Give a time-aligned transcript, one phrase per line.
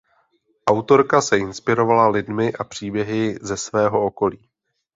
[0.69, 4.49] Autorka se inspirovala lidmi a příběhy ze svého okolí.